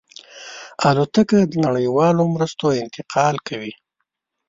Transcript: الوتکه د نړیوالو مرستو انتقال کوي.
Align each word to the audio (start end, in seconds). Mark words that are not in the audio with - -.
الوتکه 0.89 1.39
د 1.51 1.53
نړیوالو 1.65 2.23
مرستو 2.35 2.67
انتقال 2.83 3.35
کوي. 3.47 3.73